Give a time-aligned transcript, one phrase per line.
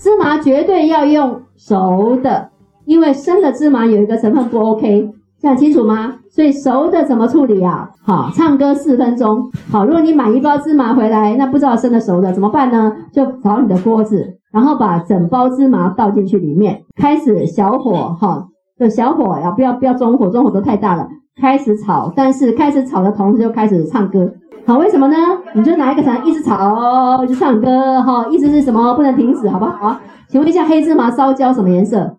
[0.00, 2.48] 芝麻绝对要用熟的，
[2.86, 6.14] 因为生的芝麻有一个成分不 OK，这样清楚吗？
[6.30, 7.90] 所以熟的怎么处理啊？
[8.02, 9.50] 好，唱歌四分钟。
[9.70, 12.96] 好，如果你买一包芝麻回来，那不知道生的熟的怎么办呢？
[13.12, 18.46] 就找你的锅子，然后把整包芝麻倒进去里面，开始小火哈，
[18.78, 21.06] 就小火呀，不要不要中火，中火都太大了。
[21.38, 24.32] 开始炒，但是开始炒的同时就开始唱歌。
[24.70, 25.16] 好，为什么呢？
[25.52, 28.94] 你就拿一个铲一直炒，就唱歌哈，意思是什么？
[28.94, 29.88] 不能停止，好不好？
[29.88, 32.18] 好，请问一下，黑芝麻烧焦什么颜色？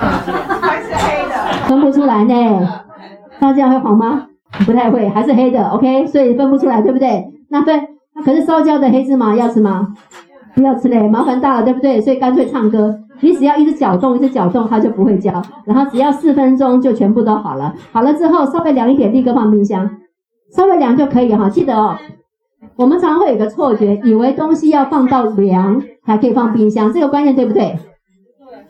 [0.00, 2.34] 还是黑的，分不出来呢。
[3.40, 4.22] 那这样会黄吗？
[4.64, 5.68] 不太会，还是黑的。
[5.68, 7.26] OK，所以分不出来，对不对？
[7.50, 7.78] 那分，
[8.14, 9.88] 那可是烧焦的黑芝麻要吃吗？
[10.54, 12.00] 不要吃嘞，麻烦大了，对不对？
[12.00, 15.42] 所以干脆唱歌，你只要一直搅动，一直搅动，它就不会焦。
[15.66, 17.74] 然后只要四分钟就全部都好了。
[17.92, 19.90] 好了之后稍微凉一点，立刻放冰箱，
[20.50, 21.48] 稍微凉就可以哈。
[21.48, 21.96] 记得哦，
[22.76, 27.78] 我们常常会有个错觉，以为东西要放到凉才可以放冰箱，这个观念对不对？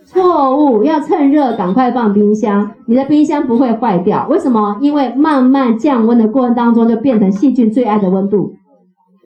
[0.04, 4.26] 错误，要趁热赶快放冰箱，你的冰箱不会坏掉。
[4.28, 4.78] 为什么？
[4.80, 8.54] 因为慢慢降温的过程当中，就变成细菌最爱的温度，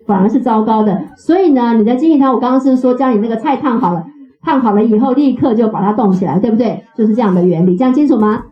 [0.07, 1.05] 反而是糟糕的。
[1.17, 4.05] 所以呢，你的金银汤，我刚刚是说将你那个菜烫好了，
[4.43, 6.85] 烫好了以后立刻就把它冻起来，对不对？
[6.97, 8.43] 就是这样的原理，这样清楚吗？